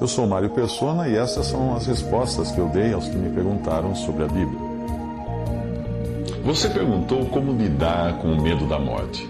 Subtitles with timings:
[0.00, 3.30] Eu sou Mário Persona e essas são as respostas que eu dei aos que me
[3.30, 4.58] perguntaram sobre a Bíblia.
[6.42, 9.26] Você perguntou como lidar com o medo da morte.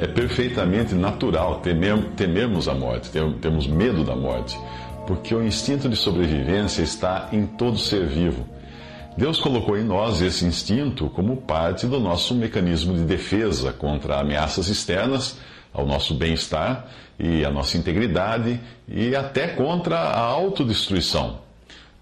[0.00, 1.60] É perfeitamente natural
[2.16, 4.58] temermos a morte, temos medo da morte,
[5.06, 8.46] porque o instinto de sobrevivência está em todo ser vivo.
[9.16, 14.68] Deus colocou em nós esse instinto como parte do nosso mecanismo de defesa contra ameaças
[14.68, 15.36] externas
[15.72, 16.86] ao nosso bem-estar
[17.18, 21.38] e à nossa integridade e até contra a autodestruição.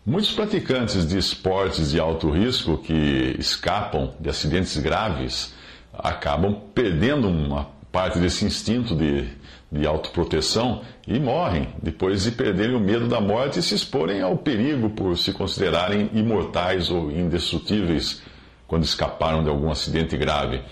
[0.07, 5.55] Muitos praticantes de esportes de alto risco que escapam de acidentes graves
[5.93, 9.29] acabam perdendo uma parte desse instinto de,
[9.71, 14.37] de autoproteção e morrem depois de perderem o medo da morte e se exporem ao
[14.37, 18.23] perigo por se considerarem imortais ou indestrutíveis
[18.67, 20.63] quando escaparam de algum acidente grave.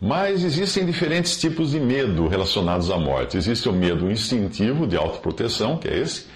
[0.00, 3.36] Mas existem diferentes tipos de medo relacionados à morte.
[3.36, 6.26] Existe o medo instintivo de autoproteção, que é esse.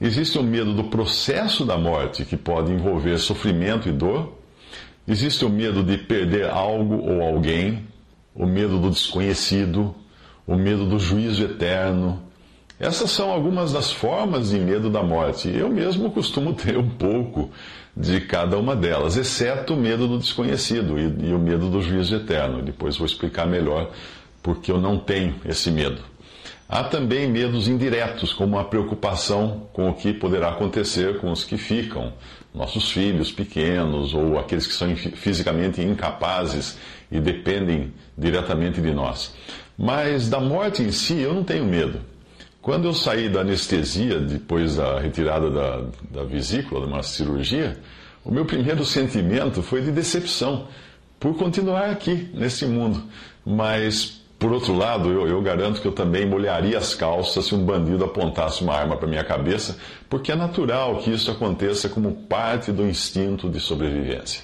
[0.00, 4.36] Existe o medo do processo da morte, que pode envolver sofrimento e dor.
[5.06, 7.86] Existe o medo de perder algo ou alguém,
[8.34, 9.94] o medo do desconhecido,
[10.46, 12.22] o medo do juízo eterno.
[12.82, 15.48] Essas são algumas das formas de medo da morte.
[15.48, 17.48] Eu mesmo costumo ter um pouco
[17.96, 22.16] de cada uma delas, exceto o medo do desconhecido e, e o medo do juízo
[22.16, 22.60] eterno.
[22.60, 23.88] Depois vou explicar melhor
[24.42, 26.02] porque eu não tenho esse medo.
[26.68, 31.56] Há também medos indiretos, como a preocupação com o que poderá acontecer com os que
[31.56, 32.12] ficam,
[32.52, 36.76] nossos filhos pequenos ou aqueles que são fisicamente incapazes
[37.12, 39.36] e dependem diretamente de nós.
[39.78, 42.11] Mas da morte em si eu não tenho medo.
[42.62, 47.76] Quando eu saí da anestesia, depois da retirada da, da vesícula, de uma cirurgia,
[48.24, 50.68] o meu primeiro sentimento foi de decepção
[51.18, 53.02] por continuar aqui, nesse mundo.
[53.44, 57.64] Mas, por outro lado, eu, eu garanto que eu também molharia as calças se um
[57.64, 59.76] bandido apontasse uma arma para minha cabeça,
[60.08, 64.40] porque é natural que isso aconteça como parte do instinto de sobrevivência.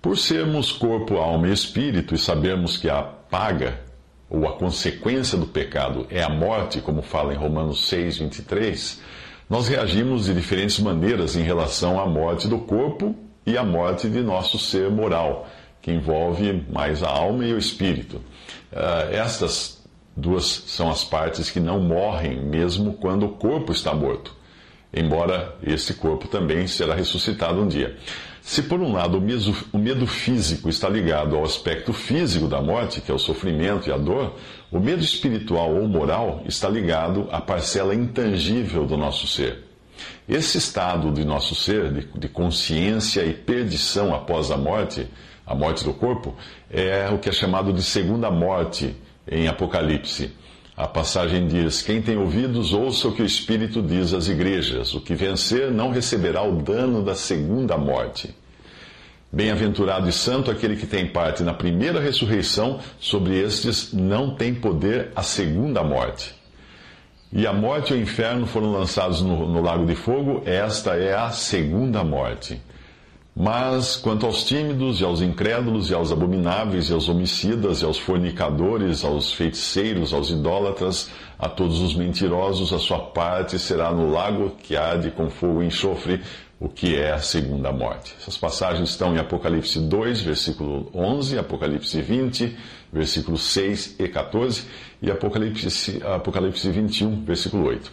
[0.00, 3.86] Por sermos corpo, alma e espírito e sabermos que a paga
[4.30, 9.00] ou a consequência do pecado é a morte, como fala em Romanos 6, 23,
[9.48, 13.16] nós reagimos de diferentes maneiras em relação à morte do corpo
[13.46, 15.48] e à morte de nosso ser moral,
[15.80, 18.16] que envolve mais a alma e o espírito.
[18.70, 19.82] Uh, estas
[20.14, 24.34] duas são as partes que não morrem mesmo quando o corpo está morto,
[24.92, 27.96] embora esse corpo também será ressuscitado um dia.
[28.48, 29.22] Se, por um lado,
[29.74, 33.92] o medo físico está ligado ao aspecto físico da morte, que é o sofrimento e
[33.92, 34.36] a dor,
[34.72, 39.64] o medo espiritual ou moral está ligado à parcela intangível do nosso ser.
[40.26, 45.06] Esse estado de nosso ser, de, consciência e perdição após a morte,
[45.46, 46.34] a morte do corpo,
[46.70, 48.96] é o que é chamado de segunda morte
[49.30, 50.32] em Apocalipse.
[50.78, 54.94] A passagem diz: Quem tem ouvidos, ouça o que o Espírito diz às igrejas.
[54.94, 58.32] O que vencer não receberá o dano da segunda morte.
[59.32, 65.10] Bem-aventurado e santo aquele que tem parte na primeira ressurreição, sobre estes não tem poder
[65.16, 66.32] a segunda morte.
[67.32, 71.12] E a morte e o inferno foram lançados no, no lago de fogo, esta é
[71.12, 72.62] a segunda morte.
[73.40, 77.96] Mas quanto aos tímidos e aos incrédulos e aos abomináveis e aos homicidas e aos
[77.96, 84.56] fornicadores, aos feiticeiros, aos idólatras, a todos os mentirosos, a sua parte será no lago
[84.60, 86.20] que arde com fogo e enxofre,
[86.58, 88.12] o que é a segunda morte.
[88.20, 92.56] Essas passagens estão em Apocalipse 2, versículo 11, Apocalipse 20,
[92.92, 94.64] versículos 6 e 14,
[95.00, 97.92] e Apocalipse, Apocalipse 21, versículo 8.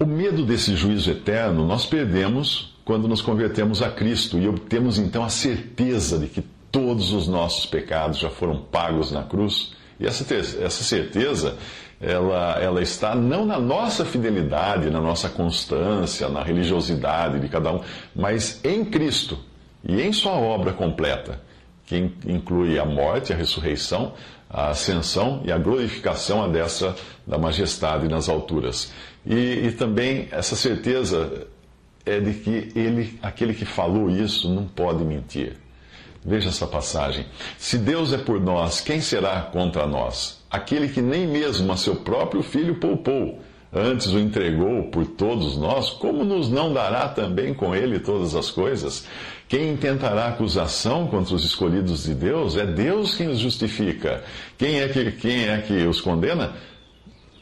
[0.00, 5.24] O medo desse juízo eterno nós perdemos quando nos convertemos a Cristo e obtemos então
[5.24, 6.40] a certeza de que
[6.70, 9.72] todos os nossos pecados já foram pagos na cruz.
[9.98, 11.58] E essa, essa certeza
[12.00, 17.80] ela, ela está não na nossa fidelidade, na nossa constância, na religiosidade de cada um,
[18.14, 19.36] mas em Cristo
[19.82, 21.40] e em Sua obra completa,
[21.86, 24.12] que inclui a morte, a ressurreição,
[24.48, 26.94] a ascensão e a glorificação a dessa
[27.26, 28.92] da majestade nas alturas.
[29.24, 31.48] E, e também essa certeza
[32.06, 35.56] é de que ele, aquele que falou isso, não pode mentir.
[36.24, 37.26] Veja essa passagem.
[37.58, 40.36] Se Deus é por nós, quem será contra nós?
[40.50, 43.40] aquele que nem mesmo a seu próprio filho poupou,
[43.72, 48.50] antes o entregou por todos nós, como nos não dará também com ele todas as
[48.50, 49.06] coisas?
[49.48, 52.56] Quem intentará acusação contra os escolhidos de Deus?
[52.56, 54.24] É Deus quem os justifica.
[54.58, 56.54] Quem é que, quem é que os condena?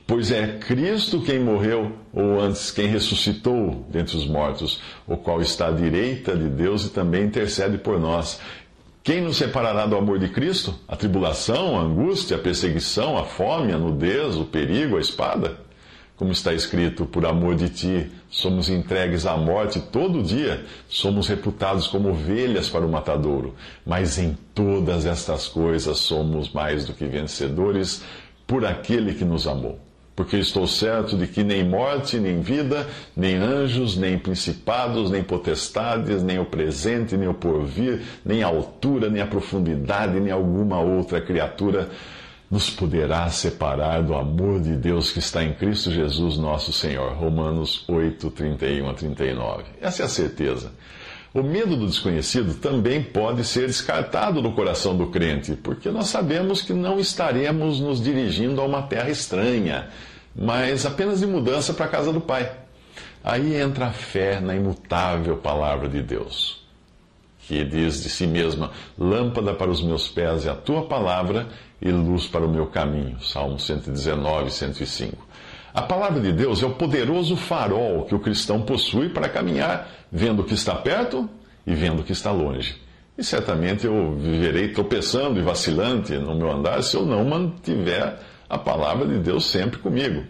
[0.07, 5.69] Pois é Cristo quem morreu, ou antes, quem ressuscitou dentre os mortos, o qual está
[5.69, 8.39] à direita de Deus e também intercede por nós.
[9.03, 10.75] Quem nos separará do amor de Cristo?
[10.87, 15.57] A tribulação, a angústia, a perseguição, a fome, a nudez, o perigo, a espada?
[16.17, 21.87] Como está escrito, por amor de ti, somos entregues à morte todo dia, somos reputados
[21.87, 23.55] como ovelhas para o matadouro.
[23.87, 28.05] Mas em todas estas coisas somos mais do que vencedores
[28.47, 29.81] por aquele que nos amou
[30.17, 36.23] porque estou certo de que nem morte, nem vida, nem anjos, nem principados, nem potestades,
[36.23, 41.21] nem o presente, nem o porvir, nem a altura, nem a profundidade, nem alguma outra
[41.21, 41.91] criatura
[42.51, 47.15] nos poderá separar do amor de Deus que está em Cristo Jesus, nosso Senhor.
[47.15, 49.65] Romanos 8, 31 a 39.
[49.81, 50.71] Essa é a certeza.
[51.35, 56.63] O medo do desconhecido também pode ser descartado no coração do crente, porque nós sabemos
[56.63, 59.89] que não estaremos nos dirigindo a uma terra estranha,
[60.33, 62.53] mas apenas de mudança para a casa do Pai.
[63.25, 66.65] Aí entra a fé na imutável palavra de Deus,
[67.41, 71.49] que diz de si mesma: Lâmpada para os meus pés é a tua palavra
[71.83, 73.21] e luz para o meu caminho.
[73.21, 75.27] Salmo 119, 105.
[75.75, 80.43] A palavra de Deus é o poderoso farol que o cristão possui para caminhar, vendo
[80.43, 81.29] o que está perto
[81.67, 82.81] e vendo o que está longe.
[83.19, 88.57] E certamente eu viverei tropeçando e vacilante no meu andar se eu não mantiver a
[88.57, 90.23] palavra de Deus sempre comigo.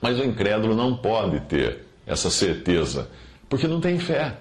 [0.00, 3.10] Mas o incrédulo não pode ter essa certeza,
[3.50, 4.38] porque não tem fé.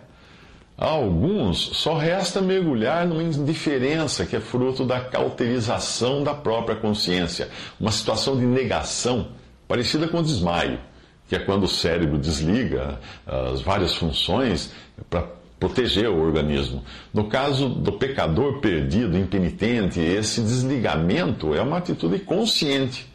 [0.77, 7.49] A alguns só resta mergulhar numa indiferença que é fruto da cauterização da própria consciência,
[7.77, 9.40] uma situação de negação
[9.71, 10.81] parecida com o desmaio,
[11.29, 14.73] que é quando o cérebro desliga as várias funções
[15.09, 15.25] para
[15.57, 16.83] proteger o organismo.
[17.13, 23.09] No caso do pecador perdido, impenitente, esse desligamento é uma atitude consciente,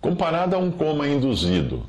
[0.00, 1.84] comparada a um coma induzido.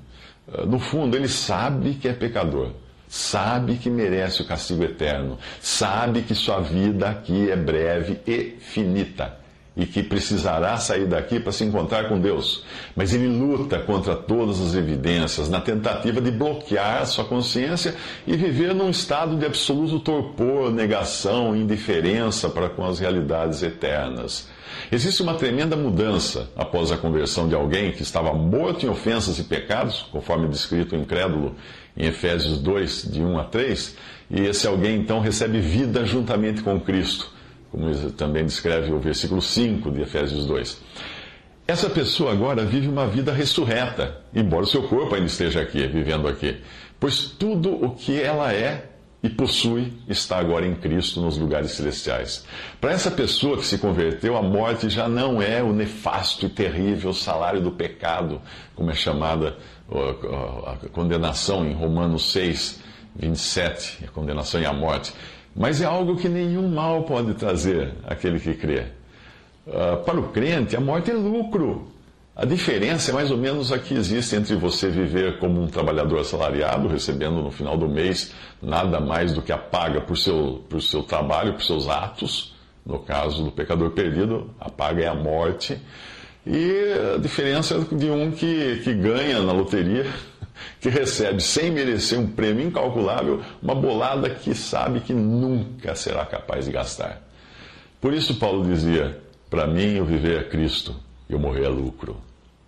[0.65, 2.71] No fundo, ele sabe que é pecador,
[3.07, 9.38] sabe que merece o castigo eterno, sabe que sua vida aqui é breve e finita
[9.77, 12.63] e que precisará sair daqui para se encontrar com Deus.
[12.95, 17.95] Mas ele luta contra todas as evidências na tentativa de bloquear sua consciência
[18.25, 24.50] e viver num estado de absoluto torpor, negação, indiferença para com as realidades eternas.
[24.91, 29.44] Existe uma tremenda mudança após a conversão de alguém que estava morto em ofensas e
[29.44, 31.56] pecados, conforme descrito o incrédulo
[31.95, 33.95] em Efésios 2, de 1 a 3,
[34.31, 37.37] e esse alguém então recebe vida juntamente com Cristo
[37.72, 40.81] como também descreve o versículo 5 de Efésios 2.
[41.68, 46.28] Essa pessoa agora vive uma vida ressurreta, embora o seu corpo ainda esteja aqui, vivendo
[46.28, 46.62] aqui.
[47.00, 48.86] Pois tudo o que ela é
[49.22, 52.46] e possui está agora em Cristo nos lugares celestiais.
[52.80, 57.14] Para essa pessoa que se converteu, a morte já não é o nefasto e terrível
[57.14, 58.42] salário do pecado,
[58.75, 59.58] como é chamada
[59.90, 62.81] a condenação em Romanos 6,
[63.16, 65.14] 27, a condenação e a morte.
[65.57, 68.83] Mas é algo que nenhum mal pode trazer aquele que crê.
[69.65, 71.88] Uh, para o crente, a morte é lucro.
[72.36, 76.19] A diferença é mais ou menos a que existe entre você viver como um trabalhador
[76.19, 80.80] assalariado, recebendo no final do mês nada mais do que a paga por seu, por
[80.80, 82.56] seu trabalho, por seus atos.
[82.85, 85.81] No caso do pecador perdido, a paga é a morte.
[86.45, 90.06] E a diferença de um que, que ganha na loteria
[90.80, 96.66] que recebe, sem merecer um prêmio incalculável, uma bolada que sabe que nunca será capaz
[96.66, 97.21] de gastar.
[97.99, 100.95] Por isso, Paulo dizia: Para mim, o viver é Cristo
[101.30, 102.18] e o morrer é lucro.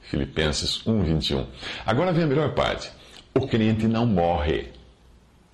[0.01, 1.45] Filipenses 1,21.
[1.85, 2.91] Agora vem a melhor parte:
[3.33, 4.67] o crente não morre.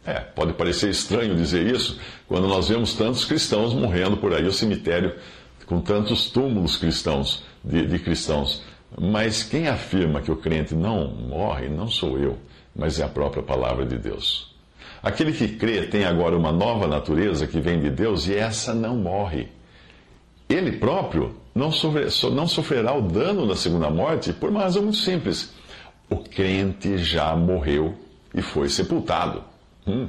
[0.06, 4.54] É, pode parecer estranho dizer isso quando nós vemos tantos cristãos morrendo por aí, o
[4.54, 5.16] cemitério
[5.66, 8.62] com tantos túmulos cristãos, de, de cristãos.
[9.00, 12.38] Mas quem afirma que o crente não morre não sou eu,
[12.76, 14.56] mas é a própria palavra de Deus.
[15.04, 18.96] Aquele que crê tem agora uma nova natureza que vem de Deus e essa não
[18.96, 19.50] morre.
[20.48, 24.98] Ele próprio não, sofre, não sofrerá o dano da segunda morte por uma razão muito
[24.98, 25.54] simples.
[26.10, 27.96] O crente já morreu
[28.34, 29.44] e foi sepultado.
[29.86, 30.08] Hum.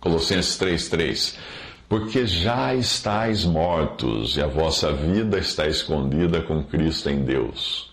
[0.00, 1.36] Colossenses 3,3
[1.90, 7.90] porque já estáis mortos e a vossa vida está escondida com Cristo em Deus.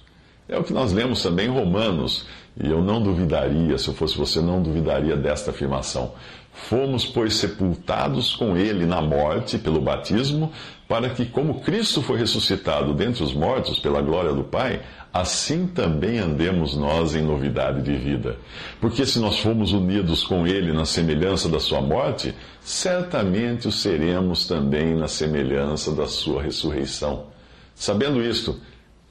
[0.48, 2.28] É o que nós lemos também em Romanos,
[2.62, 6.12] e eu não duvidaria, se eu fosse você, não duvidaria desta afirmação.
[6.54, 10.52] Fomos, pois, sepultados com Ele na morte pelo batismo,
[10.88, 14.82] para que, como Cristo foi ressuscitado dentre os mortos pela glória do Pai,
[15.14, 18.38] assim também andemos nós em novidade de vida.
[18.80, 24.48] Porque se nós formos unidos com Ele na semelhança da Sua morte, certamente o seremos
[24.48, 27.28] também na semelhança da Sua ressurreição.
[27.76, 28.58] Sabendo isto,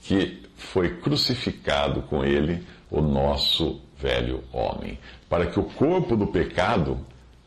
[0.00, 6.98] que foi crucificado com Ele o nosso velho homem, para que o corpo do pecado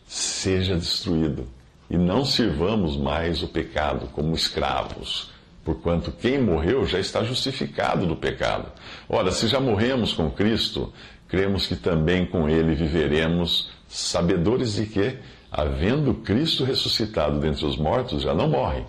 [0.05, 1.47] seja destruído
[1.89, 5.31] e não sirvamos mais o pecado como escravos,
[5.63, 8.71] porquanto quem morreu já está justificado do pecado.
[9.07, 10.93] Ora, se já morremos com Cristo,
[11.27, 15.17] cremos que também com Ele viveremos, sabedores de que,
[15.51, 18.83] havendo Cristo ressuscitado dentre os mortos, já não morre.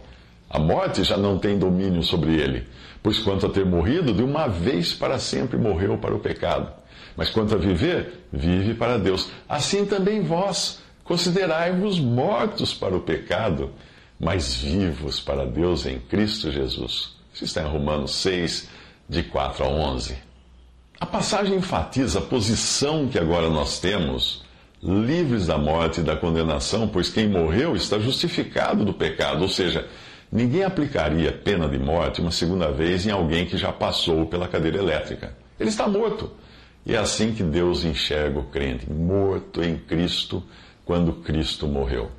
[0.49, 2.67] A morte já não tem domínio sobre ele,
[3.01, 6.73] pois quanto a ter morrido, de uma vez para sempre morreu para o pecado.
[7.17, 9.31] Mas quanto a viver, vive para Deus.
[9.49, 10.80] Assim também vós
[11.11, 13.73] Considerai-vos mortos para o pecado,
[14.17, 17.17] mas vivos para Deus em Cristo Jesus.
[17.35, 18.69] Isso está em Romanos 6,
[19.09, 20.17] de 4 a 11.
[21.01, 24.45] A passagem enfatiza a posição que agora nós temos,
[24.81, 29.89] livres da morte e da condenação, pois quem morreu está justificado do pecado, ou seja,
[30.31, 34.79] ninguém aplicaria pena de morte uma segunda vez em alguém que já passou pela cadeira
[34.79, 35.37] elétrica.
[35.59, 36.31] Ele está morto.
[36.87, 40.41] E é assim que Deus enxerga o crente, morto em Cristo
[40.91, 42.11] quando Cristo morreu.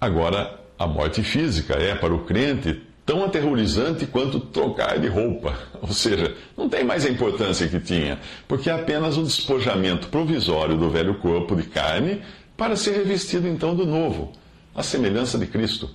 [0.00, 5.56] Agora, a morte física é para o crente tão aterrorizante quanto trocar de roupa.
[5.80, 8.18] Ou seja, não tem mais a importância que tinha,
[8.48, 12.22] porque é apenas um despojamento provisório do velho corpo de carne
[12.56, 14.32] para ser revestido então do novo,
[14.74, 15.88] a semelhança de Cristo.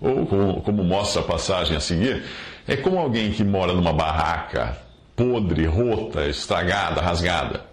[0.00, 2.22] Ou, como, como mostra a passagem a seguir,
[2.68, 4.78] é como alguém que mora numa barraca
[5.16, 7.64] podre, rota, estragada, rasgada,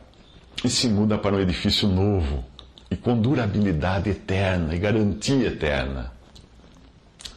[0.63, 2.49] e se muda para um edifício novo
[2.91, 6.11] e com durabilidade eterna e garantia eterna.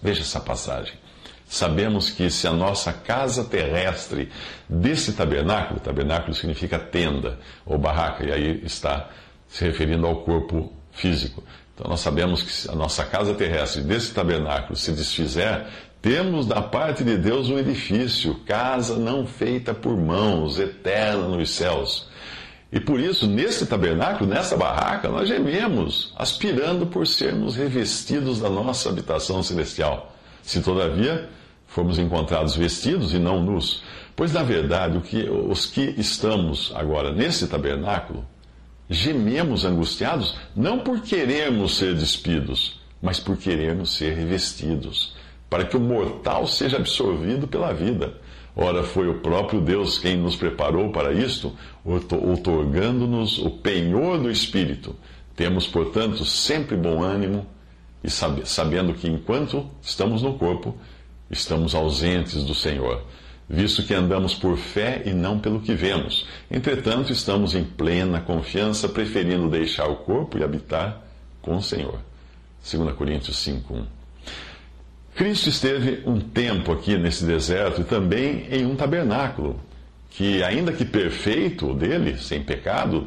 [0.02, 0.94] Veja essa passagem.
[1.46, 4.28] Sabemos que se a nossa casa terrestre
[4.68, 9.08] desse tabernáculo, tabernáculo significa tenda ou barraca, e aí está
[9.48, 11.44] se referindo ao corpo físico.
[11.74, 15.66] Então nós sabemos que se a nossa casa terrestre desse tabernáculo se desfizer,
[16.02, 22.12] temos da parte de Deus um edifício, casa não feita por mãos, eterna nos céus
[22.72, 28.88] e por isso, nesse tabernáculo, nessa barraca, nós gememos, aspirando por sermos revestidos da nossa
[28.88, 30.12] habitação celestial.
[30.42, 31.28] Se, todavia,
[31.66, 33.82] formos encontrados vestidos e não nus.
[34.16, 38.24] Pois, na verdade, que, os que estamos agora nesse tabernáculo,
[38.88, 45.14] gememos angustiados, não por querermos ser despidos, mas por querermos ser revestidos,
[45.48, 48.14] para que o mortal seja absorvido pela vida.
[48.56, 51.52] Ora, foi o próprio Deus quem nos preparou para isto,
[51.84, 54.94] outorgando-nos o penhor do Espírito.
[55.34, 57.44] Temos, portanto, sempre bom ânimo
[58.02, 60.76] e sabendo que enquanto estamos no corpo,
[61.28, 63.02] estamos ausentes do Senhor,
[63.48, 66.24] visto que andamos por fé e não pelo que vemos.
[66.48, 71.02] Entretanto, estamos em plena confiança, preferindo deixar o corpo e habitar
[71.42, 71.98] com o Senhor.
[72.62, 73.93] 2 Coríntios 5:1.
[75.14, 79.60] Cristo esteve um tempo aqui nesse deserto e também em um tabernáculo,
[80.10, 83.06] que, ainda que perfeito dele, sem pecado,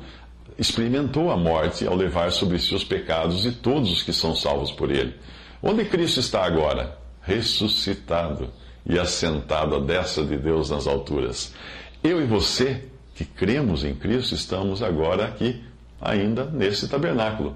[0.58, 4.72] experimentou a morte ao levar sobre si os pecados de todos os que são salvos
[4.72, 5.16] por ele.
[5.62, 6.98] Onde Cristo está agora?
[7.22, 8.50] Ressuscitado
[8.86, 11.54] e assentado à destra de Deus nas alturas.
[12.02, 12.86] Eu e você,
[13.16, 15.62] que cremos em Cristo, estamos agora aqui,
[16.00, 17.54] ainda nesse tabernáculo,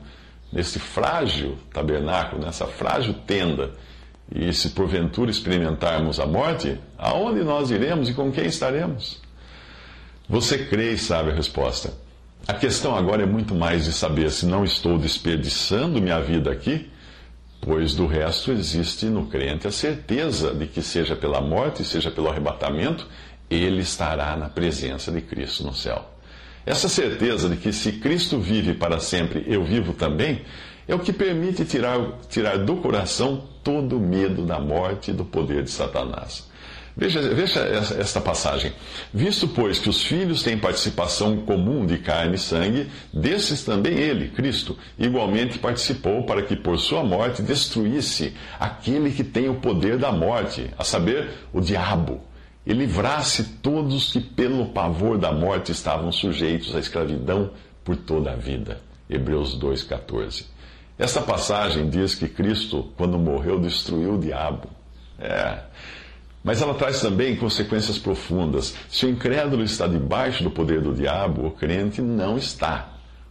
[0.51, 3.71] nesse frágil tabernáculo, nessa frágil tenda
[4.33, 9.21] e se porventura experimentarmos a morte, aonde nós iremos e com quem estaremos?
[10.29, 11.93] Você crê e sabe a resposta.
[12.47, 16.89] A questão agora é muito mais de saber se não estou desperdiçando minha vida aqui,
[17.59, 22.29] pois do resto existe no crente a certeza de que, seja pela morte, seja pelo
[22.29, 23.07] arrebatamento,
[23.49, 26.09] ele estará na presença de Cristo no céu.
[26.65, 30.41] Essa certeza de que se Cristo vive para sempre, eu vivo também,
[30.87, 35.63] é o que permite tirar, tirar do coração todo medo da morte e do poder
[35.63, 36.49] de Satanás.
[36.95, 37.61] Veja, veja
[37.97, 38.73] esta passagem.
[39.13, 44.29] Visto, pois, que os filhos têm participação comum de carne e sangue, desses também ele,
[44.29, 50.11] Cristo, igualmente participou para que por sua morte destruísse aquele que tem o poder da
[50.11, 52.21] morte, a saber, o diabo,
[52.65, 57.51] e livrasse todos que pelo pavor da morte estavam sujeitos à escravidão
[57.83, 58.79] por toda a vida.
[59.09, 60.50] Hebreus 2,14.
[61.01, 64.69] Essa passagem diz que Cristo, quando morreu, destruiu o diabo.
[65.19, 65.57] É.
[66.43, 68.75] Mas ela traz também consequências profundas.
[68.87, 72.89] Se o incrédulo está debaixo do poder do diabo, o crente não está.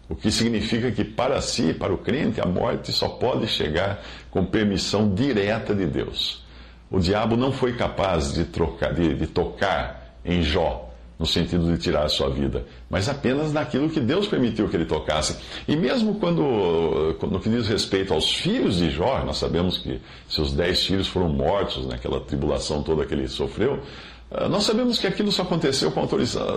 [0.08, 4.44] O que significa que para si, para o crente, a morte só pode chegar com
[4.44, 6.44] permissão direta de Deus.
[6.90, 10.89] O diabo não foi capaz de, trocar, de, de tocar em Jó
[11.20, 14.86] no sentido de tirar a sua vida, mas apenas naquilo que Deus permitiu que ele
[14.86, 15.36] tocasse.
[15.68, 20.54] E mesmo quando, no que diz respeito aos filhos de Jó, nós sabemos que seus
[20.54, 23.82] dez filhos foram mortos naquela tribulação toda que ele sofreu,
[24.30, 26.04] ah, nós sabemos que aquilo só aconteceu com a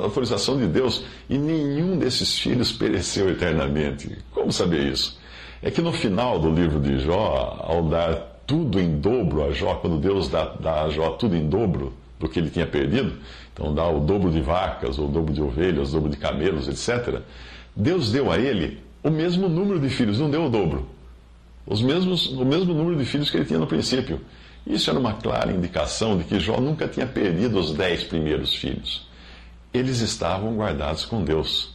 [0.01, 4.17] autorização de Deus e nenhum desses filhos pereceu eternamente.
[4.31, 5.19] Como saber isso?
[5.61, 8.15] É que no final do livro de Jó, ao dar
[8.47, 11.91] tudo em dobro a Jó, quando Deus dá, dá a Jó tudo em dobro
[12.23, 13.13] do que ele tinha perdido,
[13.53, 17.19] então dá o dobro de vacas, o dobro de ovelhas, o dobro de camelos, etc.
[17.75, 20.87] Deus deu a ele o mesmo número de filhos, não deu o dobro.
[21.67, 24.21] Os mesmos, o mesmo número de filhos que ele tinha no princípio.
[24.65, 29.05] Isso era uma clara indicação de que Jó nunca tinha perdido os dez primeiros filhos.
[29.73, 31.73] Eles estavam guardados com Deus.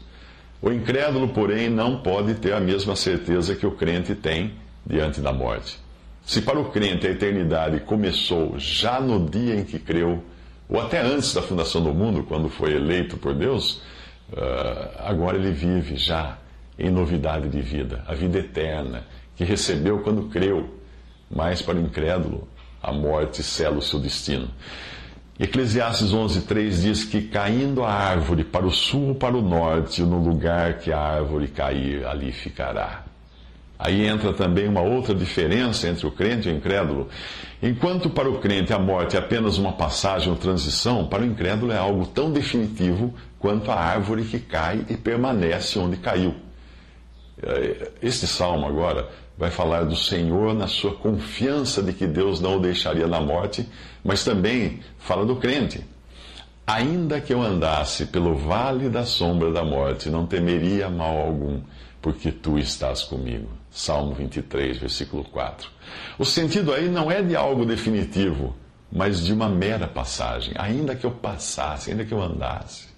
[0.63, 4.55] O incrédulo, porém, não pode ter a mesma certeza que o crente tem
[4.87, 5.79] diante da morte.
[6.25, 10.23] Se para o crente a eternidade começou já no dia em que creu,
[10.69, 13.81] ou até antes da fundação do mundo, quando foi eleito por Deus,
[14.33, 16.39] uh, agora ele vive já
[16.79, 20.75] em novidade de vida, a vida eterna, que recebeu quando creu.
[21.31, 22.47] Mas para o incrédulo,
[22.83, 24.49] a morte sela o seu destino.
[25.41, 30.19] Eclesiastes 11:3 diz que caindo a árvore para o sul ou para o norte, no
[30.19, 33.08] lugar que a árvore cair, ali ficará.
[33.79, 37.09] Aí entra também uma outra diferença entre o crente e o incrédulo.
[37.63, 41.71] Enquanto para o crente a morte é apenas uma passagem ou transição, para o incrédulo
[41.71, 46.35] é algo tão definitivo quanto a árvore que cai e permanece onde caiu.
[47.41, 52.57] É, este salmo agora vai falar do Senhor na sua confiança de que Deus não
[52.57, 53.69] o deixaria na morte,
[54.03, 55.87] mas também fala do crente.
[56.67, 61.61] Ainda que eu andasse pelo vale da sombra da morte, não temeria mal algum,
[62.03, 63.58] porque tu estás comigo.
[63.79, 65.71] Salmo 23, versículo 4.
[66.19, 68.57] O sentido aí não é de algo definitivo,
[68.91, 70.53] mas de uma mera passagem.
[70.59, 72.89] Ainda que eu passasse, ainda que eu andasse.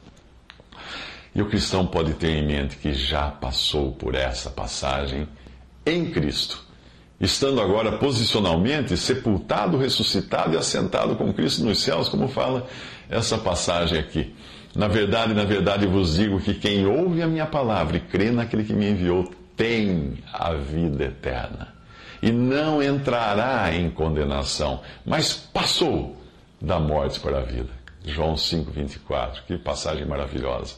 [1.34, 5.28] E o cristão pode ter em mente que já passou por essa passagem
[5.84, 6.64] em Cristo,
[7.20, 12.66] estando agora posicionalmente sepultado, ressuscitado e assentado com Cristo nos céus, como fala
[13.10, 14.34] essa passagem aqui.
[14.74, 18.64] Na verdade, na verdade vos digo que quem ouve a minha palavra e crê naquele
[18.64, 21.68] que me enviou tem a vida eterna
[22.22, 26.16] e não entrará em condenação, mas passou
[26.58, 27.68] da morte para a vida.
[28.02, 29.42] João 5:24.
[29.46, 30.76] Que passagem maravilhosa.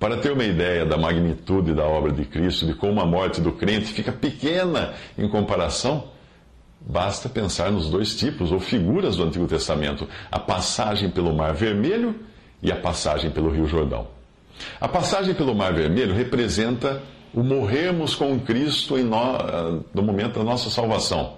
[0.00, 3.52] Para ter uma ideia da magnitude da obra de Cristo, de como a morte do
[3.52, 6.04] crente fica pequena em comparação,
[6.80, 12.18] basta pensar nos dois tipos ou figuras do Antigo Testamento: a passagem pelo Mar Vermelho
[12.62, 14.08] e a passagem pelo Rio Jordão.
[14.80, 17.02] A passagem pelo Mar Vermelho representa
[17.34, 21.34] o morrermos com Cristo no, no momento da nossa salvação.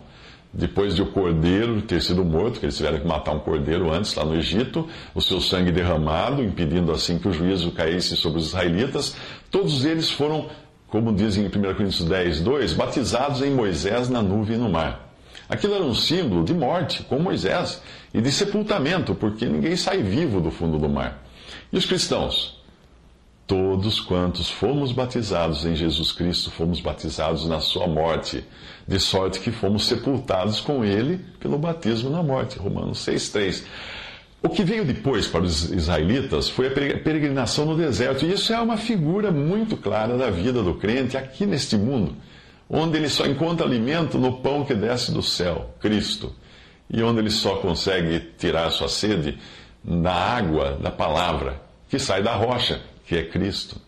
[0.53, 4.15] Depois de o cordeiro ter sido morto, que eles tiveram que matar um cordeiro antes,
[4.15, 8.49] lá no Egito, o seu sangue derramado, impedindo assim que o juízo caísse sobre os
[8.49, 9.15] israelitas,
[9.51, 10.49] todos eles foram,
[10.89, 15.13] como dizem em 1 Coríntios 10, 2, batizados em Moisés na nuvem e no mar.
[15.49, 20.41] Aquilo era um símbolo de morte, com Moisés, e de sepultamento, porque ninguém sai vivo
[20.41, 21.23] do fundo do mar.
[21.73, 22.58] E os cristãos?
[23.49, 28.45] Todos quantos fomos batizados em Jesus Cristo, fomos batizados na sua morte,
[28.87, 32.59] de sorte que fomos sepultados com ele pelo batismo na morte.
[32.59, 33.65] Romanos 6,3.
[34.43, 38.61] O que veio depois para os israelitas foi a peregrinação no deserto, e isso é
[38.61, 42.15] uma figura muito clara da vida do crente aqui neste mundo,
[42.69, 46.35] onde ele só encontra alimento no pão que desce do céu, Cristo,
[46.91, 49.39] e onde ele só consegue tirar sua sede
[49.83, 53.81] na água da palavra que sai da rocha, que é Cristo.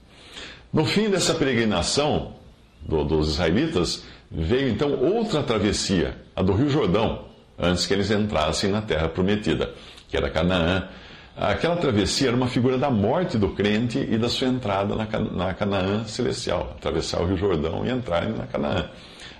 [0.72, 2.34] No fim dessa peregrinação
[2.80, 7.26] do, dos israelitas, veio então outra travessia, a do Rio Jordão,
[7.58, 9.74] antes que eles entrassem na terra prometida,
[10.08, 10.88] que era Canaã.
[11.36, 15.54] Aquela travessia era uma figura da morte do crente e da sua entrada na, na
[15.54, 18.88] Canaã celestial, atravessar o Rio Jordão e entrar na Canaã.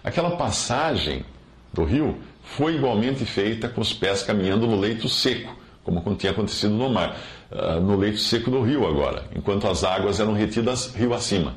[0.05, 1.25] Aquela passagem
[1.73, 6.75] do rio foi igualmente feita com os pés caminhando no leito seco, como tinha acontecido
[6.75, 7.17] no mar,
[7.51, 11.55] uh, no leito seco do rio agora, enquanto as águas eram retidas rio acima.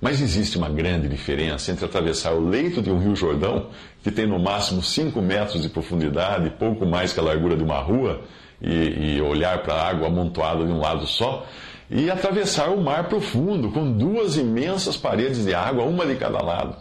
[0.00, 3.66] Mas existe uma grande diferença entre atravessar o leito de um rio Jordão,
[4.02, 7.80] que tem no máximo 5 metros de profundidade, pouco mais que a largura de uma
[7.80, 8.20] rua,
[8.62, 11.46] e, e olhar para a água amontoada de um lado só,
[11.90, 16.76] e atravessar o mar profundo, com duas imensas paredes de água, uma de cada lado.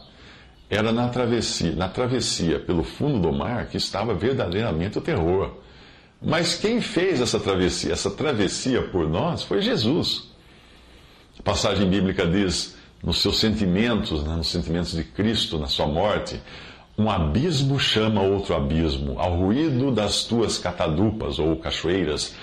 [0.69, 5.51] Era na travessia, na travessia pelo fundo do mar que estava verdadeiramente o terror.
[6.21, 7.93] Mas quem fez essa travessia?
[7.93, 10.29] Essa travessia por nós foi Jesus.
[11.39, 16.41] A passagem bíblica diz: nos seus sentimentos, né, nos sentimentos de Cristo, na sua morte,
[16.97, 19.19] um abismo chama outro abismo.
[19.19, 22.35] Ao ruído das tuas catadupas ou cachoeiras,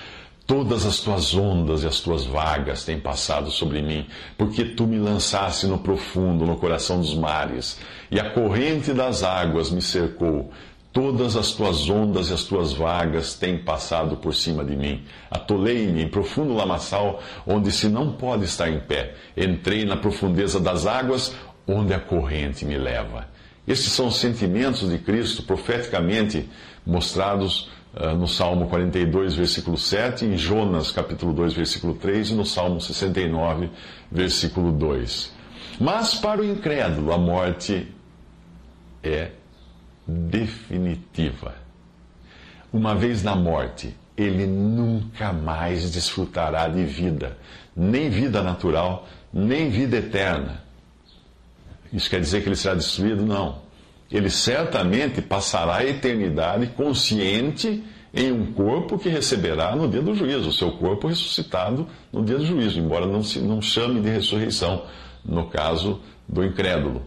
[0.47, 4.07] todas as tuas ondas e as tuas vagas têm passado sobre mim,
[4.39, 9.71] porque tu me lançaste no profundo, no coração dos mares, e a corrente das águas
[9.71, 10.53] me cercou.
[10.95, 15.03] Todas as tuas ondas e as tuas vagas têm passado por cima de mim.
[15.29, 19.13] Atolei-me em profundo lamaçal, onde se não pode estar em pé.
[19.37, 21.35] Entrei na profundeza das águas,
[21.67, 23.27] onde a corrente me leva.
[23.67, 26.49] Estes são os sentimentos de Cristo profeticamente
[26.87, 32.47] mostrados uh, no Salmo 42, versículo 7, em Jonas, capítulo 2, versículo 3 e no
[32.47, 33.69] Salmo 69,
[34.13, 35.33] versículo 2.
[35.81, 37.89] Mas para o incrédulo, a morte
[39.03, 39.33] é
[40.07, 41.55] definitiva.
[42.73, 47.37] Uma vez na morte, ele nunca mais desfrutará de vida,
[47.77, 50.63] nem vida natural, nem vida eterna.
[51.93, 53.25] Isso quer dizer que ele será destruído?
[53.25, 53.63] Não.
[54.11, 60.49] Ele certamente passará a eternidade consciente em um corpo que receberá no dia do juízo,
[60.49, 64.85] o seu corpo ressuscitado no dia do juízo, embora não se não chame de ressurreição,
[65.25, 67.03] no caso do incrédulo.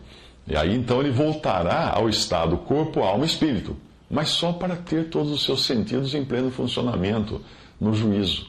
[0.47, 3.75] E aí então ele voltará ao estado corpo, alma e espírito,
[4.09, 7.41] mas só para ter todos os seus sentidos em pleno funcionamento
[7.79, 8.47] no juízo.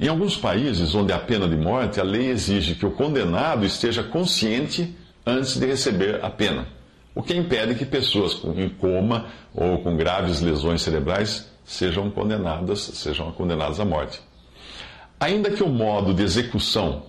[0.00, 4.02] Em alguns países onde há pena de morte, a lei exige que o condenado esteja
[4.02, 6.66] consciente antes de receber a pena,
[7.14, 13.30] o que impede que pessoas em coma ou com graves lesões cerebrais sejam condenadas, sejam
[13.30, 14.20] condenadas à morte.
[15.20, 17.04] Ainda que o modo de execução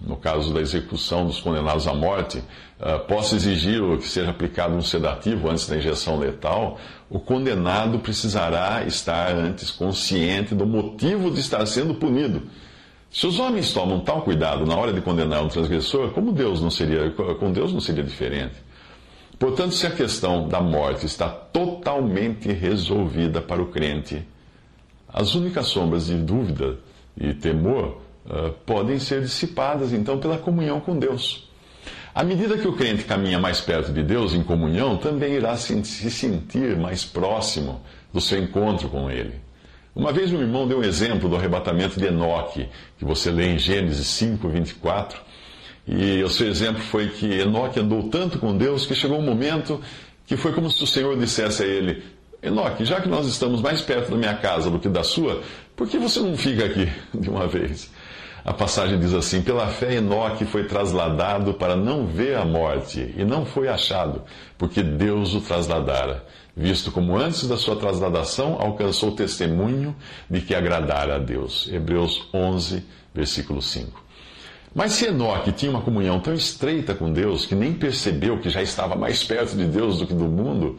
[0.00, 4.80] no caso da execução dos condenados à morte, uh, possa exigir que seja aplicado um
[4.80, 6.78] sedativo antes da injeção letal,
[7.10, 12.42] o condenado precisará estar antes consciente do motivo de estar sendo punido.
[13.10, 16.70] Se os homens tomam tal cuidado na hora de condenar um transgressor, como Deus não
[16.70, 18.54] seria, com Deus não seria diferente.
[19.38, 24.22] Portanto, se a questão da morte está totalmente resolvida para o crente,
[25.08, 26.78] as únicas sombras de dúvida
[27.18, 31.50] e temor uh, podem ser dissipadas então pela comunhão com Deus.
[32.14, 35.82] À medida que o crente caminha mais perto de Deus em comunhão, também irá se
[36.10, 37.80] sentir mais próximo
[38.12, 39.34] do seu encontro com Ele.
[39.94, 43.58] Uma vez um irmão deu um exemplo do arrebatamento de Enoque, que você lê em
[43.58, 45.20] Gênesis 5, 24.
[45.86, 49.80] E o seu exemplo foi que Enoque andou tanto com Deus que chegou um momento
[50.26, 52.04] que foi como se o Senhor dissesse a ele:
[52.42, 55.42] Enoque, já que nós estamos mais perto da minha casa do que da sua,
[55.74, 57.90] por que você não fica aqui de uma vez?
[58.44, 63.24] A passagem diz assim: Pela fé, Enoque foi trasladado para não ver a morte, e
[63.24, 64.22] não foi achado,
[64.56, 66.24] porque Deus o trasladara,
[66.56, 69.94] visto como antes da sua trasladação alcançou testemunho
[70.28, 71.68] de que agradara a Deus.
[71.70, 72.82] Hebreus 11,
[73.14, 74.10] versículo 5.
[74.74, 78.62] Mas se Enoque tinha uma comunhão tão estreita com Deus que nem percebeu que já
[78.62, 80.78] estava mais perto de Deus do que do mundo,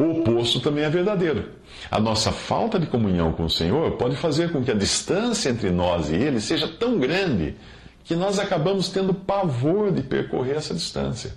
[0.00, 1.50] o oposto também é verdadeiro.
[1.90, 5.70] A nossa falta de comunhão com o Senhor pode fazer com que a distância entre
[5.70, 7.54] nós e Ele seja tão grande
[8.02, 11.34] que nós acabamos tendo pavor de percorrer essa distância.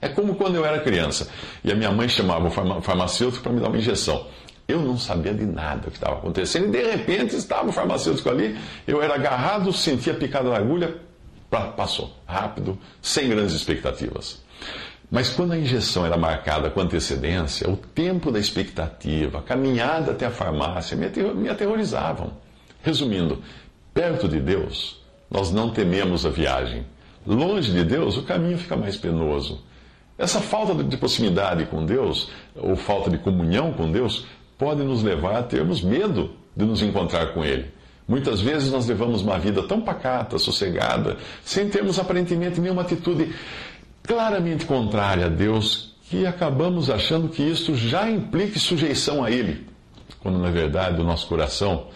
[0.00, 1.28] É como quando eu era criança
[1.62, 4.26] e a minha mãe chamava o farmacêutico para me dar uma injeção.
[4.66, 8.28] Eu não sabia de nada o que estava acontecendo e de repente estava o farmacêutico
[8.28, 10.96] ali, eu era agarrado, sentia picada na agulha,
[11.76, 14.42] passou, rápido, sem grandes expectativas.
[15.12, 20.24] Mas quando a injeção era marcada com antecedência, o tempo da expectativa, a caminhada até
[20.24, 22.32] a farmácia me aterrorizavam.
[22.82, 23.42] Resumindo,
[23.92, 26.86] perto de Deus, nós não tememos a viagem.
[27.26, 29.62] Longe de Deus, o caminho fica mais penoso.
[30.16, 34.24] Essa falta de proximidade com Deus, ou falta de comunhão com Deus,
[34.56, 37.70] pode nos levar a termos medo de nos encontrar com Ele.
[38.08, 43.34] Muitas vezes nós levamos uma vida tão pacata, sossegada, sem termos aparentemente nenhuma atitude
[44.02, 49.66] claramente contrária a Deus, que acabamos achando que isto já implique sujeição a Ele,
[50.20, 51.86] quando na verdade o nosso coração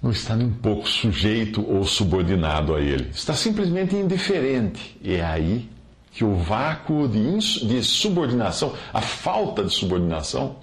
[0.00, 4.96] não está nem um pouco sujeito ou subordinado a Ele, está simplesmente indiferente.
[5.02, 5.68] E é aí
[6.12, 10.56] que o vácuo de, de subordinação, a falta de subordinação,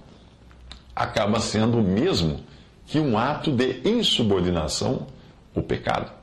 [0.96, 2.40] acaba sendo o mesmo
[2.86, 5.08] que um ato de insubordinação,
[5.56, 6.21] o pecado.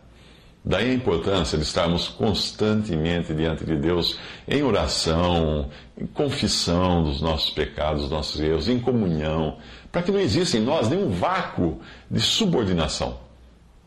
[0.69, 7.49] Daí a importância de estarmos constantemente diante de Deus em oração, em confissão dos nossos
[7.49, 9.57] pecados, dos nossos erros, em comunhão,
[9.91, 13.17] para que não exista em nós nenhum vácuo de subordinação.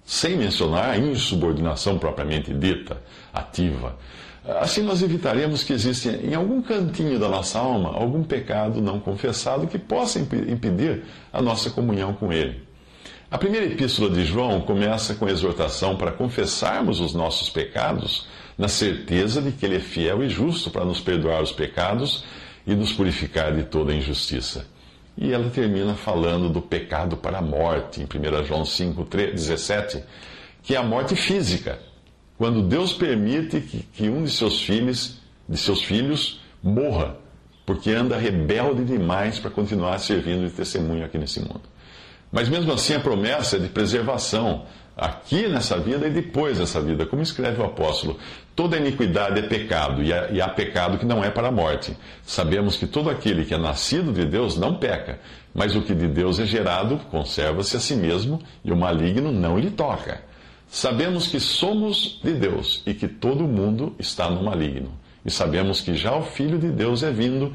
[0.03, 2.99] Sem mencionar a insubordinação propriamente dita,
[3.31, 3.95] ativa.
[4.59, 9.67] Assim nós evitaremos que exista em algum cantinho da nossa alma algum pecado não confessado
[9.67, 12.70] que possa impedir a nossa comunhão com Ele.
[13.31, 19.41] A primeira epístola de João começa com exortação para confessarmos os nossos pecados, na certeza
[19.41, 22.25] de que Ele é fiel e justo para nos perdoar os pecados
[22.67, 24.67] e nos purificar de toda injustiça.
[25.17, 30.03] E ela termina falando do pecado para a morte, em 1 João 5, 17,
[30.61, 31.79] que é a morte física,
[32.37, 37.15] quando Deus permite que, que um de seus filhos, de seus filhos morra,
[37.65, 41.70] porque anda rebelde demais para continuar servindo de testemunho aqui nesse mundo.
[42.31, 44.65] Mas mesmo assim, a promessa é de preservação,
[44.95, 47.05] aqui nessa vida e depois dessa vida.
[47.05, 48.17] Como escreve o apóstolo,
[48.55, 51.95] toda iniquidade é pecado, e há, pecado que não é para a morte.
[52.23, 55.19] Sabemos que todo aquele que é nascido de Deus não peca,
[55.53, 59.57] mas o que de Deus é gerado conserva-se a si mesmo, e o maligno não
[59.57, 60.21] lhe toca.
[60.67, 64.91] Sabemos que somos de Deus e que todo mundo está no maligno.
[65.25, 67.53] E sabemos que já o Filho de Deus é vindo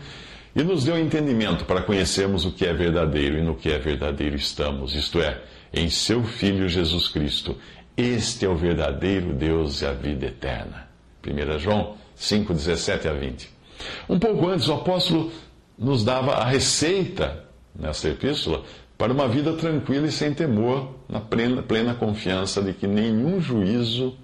[0.56, 4.34] e nos deu entendimento para conhecermos o que é verdadeiro e no que é verdadeiro
[4.34, 7.54] estamos, isto é, em seu Filho Jesus Cristo.
[7.94, 10.88] Este é o verdadeiro Deus e a vida eterna.
[11.22, 13.50] 1 João 5, 17 a 20.
[14.08, 15.30] Um pouco antes, o apóstolo
[15.78, 17.44] nos dava a receita,
[17.78, 18.64] nessa epístola,
[18.96, 24.16] para uma vida tranquila e sem temor, na plena, plena confiança de que nenhum juízo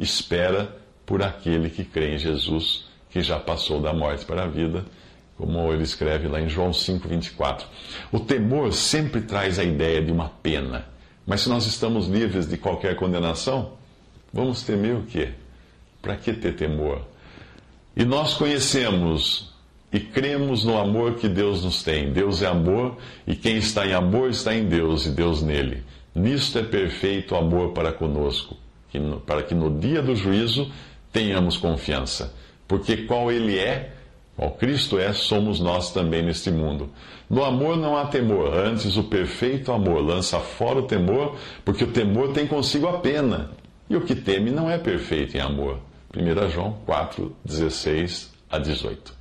[0.00, 4.84] espera por aquele que crê em Jesus, que já passou da morte para a vida
[5.40, 7.64] como ele escreve lá em João 5,24.
[8.12, 10.86] O temor sempre traz a ideia de uma pena.
[11.26, 13.72] Mas se nós estamos livres de qualquer condenação,
[14.32, 15.30] vamos temer o quê?
[16.02, 17.02] Para que ter temor?
[17.96, 19.52] E nós conhecemos
[19.92, 22.12] e cremos no amor que Deus nos tem.
[22.12, 25.82] Deus é amor e quem está em amor está em Deus e Deus nele.
[26.14, 28.56] Nisto é perfeito o amor para conosco,
[29.26, 30.70] para que no dia do juízo
[31.12, 32.34] tenhamos confiança.
[32.68, 33.94] Porque qual ele é,
[34.40, 36.88] qual Cristo é, somos nós também neste mundo.
[37.28, 41.92] No amor não há temor, antes o perfeito amor lança fora o temor, porque o
[41.92, 43.50] temor tem consigo a pena,
[43.90, 45.78] e o que teme não é perfeito em amor.
[46.16, 49.19] 1 João 4, 16 a 18.